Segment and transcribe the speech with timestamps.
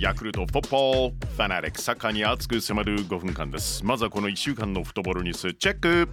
[0.00, 3.84] ヤクルトフォッポーファナリックサッカーに熱く迫る5分間です。
[3.84, 6.08] まずはこの1週間のフットボールニュースチェック。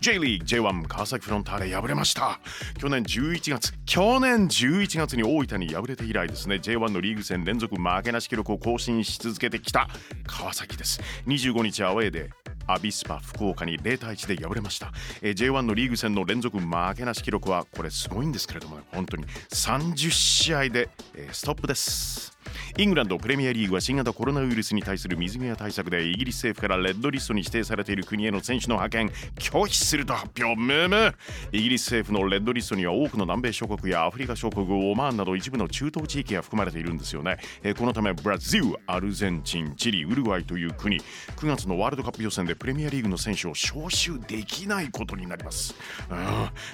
[0.00, 2.40] J リーグ J1 川崎フロンターレ敗れました。
[2.80, 6.56] 去年11月去年11月に大分に敗れて以来ですね。
[6.56, 9.86] J1 のリーグ戦連続負けなし記録を更新し続けてきた
[10.26, 11.00] 川崎です。
[11.28, 12.30] 25日アウェーで
[12.66, 16.66] アビスパ福岡に0対1で敗れました、えー、J1 のリーグ戦の連続負
[16.96, 20.88] けなし記録はこれすごいんですけれども、ね、本当に30試合で、
[21.30, 22.39] ストップです。
[22.78, 31.14] イングランドプレミアリーグは新型コロナウイルスに対する水際対策でイギリス政府からレッドリストに指定されている国への選手の派遣拒否すると発表ムム
[31.52, 40.98] イギリス政府のレッドリストには多くの南米諸国やアフリカ諸国オマーンなど一部の中東地域が含まれているんですよね、え、このためブラジルアルゼンチンチリウルグアイという国。
[40.98, 45.74] 9月のワールドカップ予選でプレミアリーグの選手を招集できないことになります。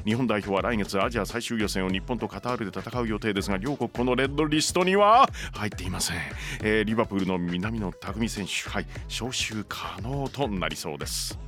[0.04, 6.16] 日本代表は来月アジア最終予選を日本とカタールで戦う予定ですが両国このレッドリストには入っていません、
[6.62, 11.38] えー、リバプールの南野拓実選手はい招集可能となりそうです。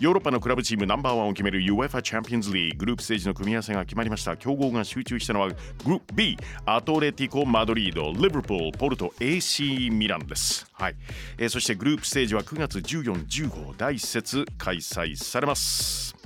[0.00, 4.36] ヨーロッパのクラブチームナンバーワンを決める UEFA チャンピオンズリーグループステージの組み合わせが決まりました。
[4.36, 5.54] 強豪が集中したのはグ
[5.86, 10.70] ループ B アトレティコ・マドリードリバプールポルト AC ミランです。
[10.72, 10.96] はい、
[11.38, 16.17] えー、そしてグループステージは9月14、15第1節開催されます。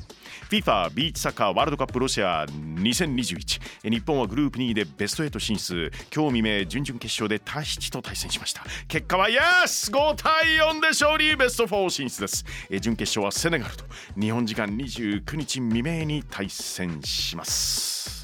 [0.52, 5.90] FIFA ビーチサッカーワールドカップロシア2021日本はグループ2位でベスト8進出。
[6.14, 8.62] 今日未明準々決勝でタヒチと対戦しました。
[8.86, 11.34] 結果はイエス5対4で勝利!
[11.36, 12.44] ベスト4進出です。
[12.82, 13.86] 準決勝はセネガルと
[14.20, 18.21] 日本時間29日未明に対戦します。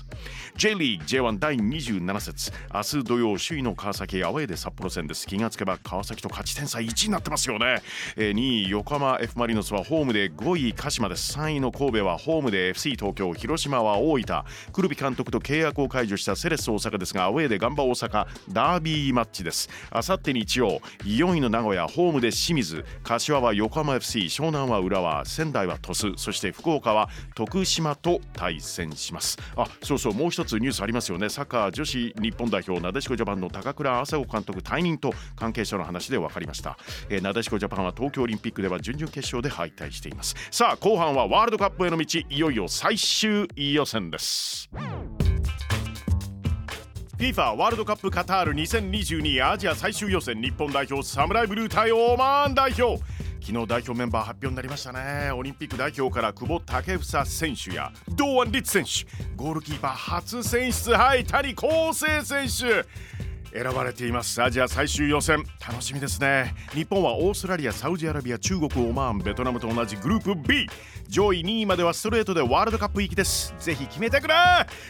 [0.58, 2.52] J リーグ J1 第27節。
[2.74, 5.24] 明日土曜首位の川崎アウェーで札幌戦です。
[5.24, 7.80] 気がつけば川崎と勝ち点差1になってますよね、
[8.16, 11.38] え、2位横浜 F・ マリノスはホームで5位鹿島です。
[11.38, 14.42] 3位の神戸はホームで FC 東京広島は大分。
[14.72, 19.68] 黒木監督と契約を解除したセレッソ大阪ですがアウェーでガンバ大阪ダービーマッチです。
[19.92, 22.84] あさって日曜4位の名古屋ホームで清水。
[23.04, 25.24] 柏は横浜 FC 湘南は浦和。
[25.24, 26.16] 仙台は鳥栖。
[26.16, 29.38] そして福岡は徳島と対戦します。
[29.54, 31.28] あそうそうもう一つつニュースありますよね。
[31.28, 36.78] サッカー女子日本代表なでしこジャパンの高倉麻子監督退任と関係者の話で分かりました、
[37.08, 40.34] えー、なでしこジャパンは東京オリンピックでは準々決勝で敗退しています。
[40.50, 44.70] さあ後半はワールドカップへの道いよいよ最終予選です。
[47.18, 53.02] FIFA ワールドカップカタール2022アジア最終予選日本代表サムライブルー対オマーン代表。
[53.40, 55.30] 昨日代表メンバー発表になりましたね。
[55.32, 59.06] オリンピック代表から久保建英選手や堂安律選手
[59.36, 62.86] ゴールキーパー初選出はい谷康生選手。
[63.52, 64.42] 選ばれています。
[64.42, 65.42] アジア最終予選。
[65.66, 66.54] 楽しみですね。
[66.74, 70.66] 日本はオーストラリアサウジアラビア中国オマーンベトナムと同じグループ B
[71.08, 73.54] 上位2位まではストレートでワールドカップ行きです。
[73.58, 74.34] ぜひ決めてくれ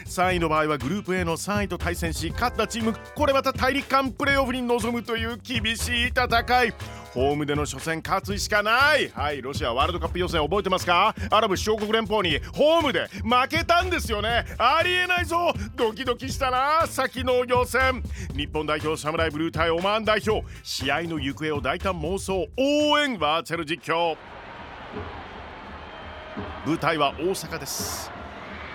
[0.06, 6.74] 3位の場合はグループ A の3位と対戦し勝ったチームこれまた大陸間プレーオフに臨むという厳しい戦い。
[7.18, 9.08] ホームでの初戦勝つしかない。
[9.08, 11.16] はいロシアワールドカップ予選覚えてますか？
[11.30, 14.46] アラブ首長国連邦にホームで負けたんですよね。
[14.56, 15.52] ありえないぞ。
[15.74, 18.04] ドキドキしたな先の予選。
[18.36, 20.46] 日本代表サムライブルー対オマーン代表。
[20.62, 24.16] 試合の行方を大胆妄想応援バーチャル実況。
[26.64, 28.12] 舞台は大阪です。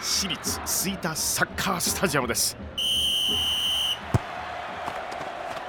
[0.02, 2.58] 私立吹田サッカースタジアムです。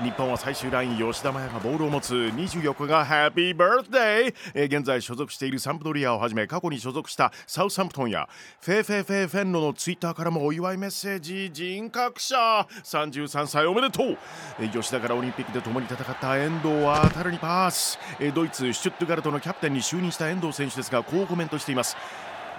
[0.03, 2.15] 日本は最終ライン吉田麻也がボールを持つ。
[2.15, 8.29] 24日がハッピーバースデー、えー、現在所属しているサンプドリアをはじめ過去に所属したサウサンプトンや
[8.61, 12.37] フェーフェーフェーフェンノのツイッターからもお祝いメッセージ人格者。
[12.83, 14.19] 33歳おめでとう、
[14.59, 21.97] えー、吉田からオリンピックで共に戦った遠藤は当たるにパス、えー、ドイツシュットガルトのキャプテンに就任した遠藤選手ですがこうコメントしています。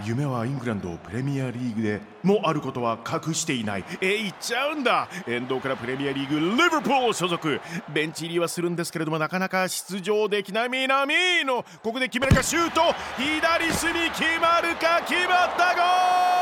[0.04, 3.86] 夢はイングランドプレミアリーグでもあることは隠していない。
[4.02, 5.08] え行っちゃうんだ。
[5.28, 7.62] 遠藤からプレミアリーグリバプール所属。
[7.94, 12.82] ベンチ入りはするんですけれどもなかなか出場できない南のここで決めるかシュート。
[13.18, 16.35] 左隅決まるか決まったゴール。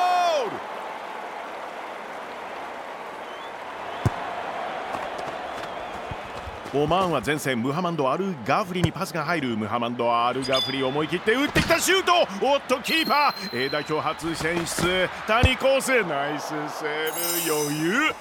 [6.76, 9.58] オマーンは前線ムハマンド・アルガフリにパスが入る。
[9.58, 11.80] ムハマンド・アルガフリ思い切って打ってきた。
[11.80, 12.14] シュート。
[12.44, 13.66] おっとキーパー。
[13.66, 15.08] A 代表初選出。
[15.28, 16.04] 谷コース。
[16.04, 17.54] ナイスセーブ。
[17.54, 18.16] 余裕。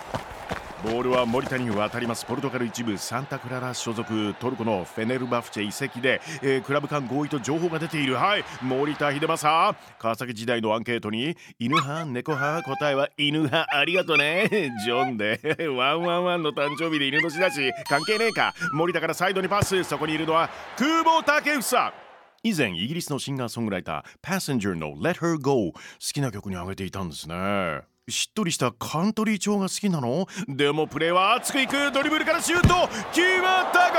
[0.82, 2.26] ボールは森田に渡ります。
[2.26, 8.14] ポルトガル一部サンタクララ所属トルコのフェネルバフチェ移籍で、えー、クラブ間合意と情報が出ている。
[8.14, 8.44] はい。
[8.61, 13.76] 森田秀正川崎時代のアンケートに犬派猫派答えは犬派。
[13.76, 14.49] ありがとね。
[14.84, 15.40] ジョンで。
[15.69, 17.73] ワンワンワンの誕生日で犬年だし。
[17.88, 18.52] 関係ねえか。
[18.73, 19.84] 森田からサイドにパス。
[19.84, 22.02] そこにいるのは久保建英。
[22.43, 27.92] 以前イギリスのシンガーソングライター Passenger の Let Her Go 好きな曲に挙げていたんですね。
[28.08, 30.26] しっとりしたカントリー調が好きなの？
[30.49, 32.88] でもプレーは熱くいくドリブルからシュート。
[33.12, 33.99] 決まったゴ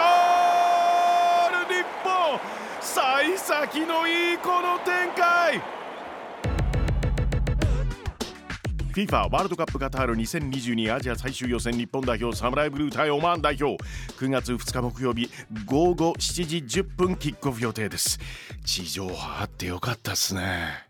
[1.56, 2.38] ール日本。
[2.82, 5.62] 幸先のいいこの展開。
[8.94, 13.82] FIFA ワールドカップカタール2022アジア最終予選日本代表サムライブルー対オマーン代表。
[14.18, 15.30] 9月2日木曜日
[15.66, 18.20] 午後7時10分キックオフ予定です。
[18.66, 20.90] 地上波あってよかったっすね。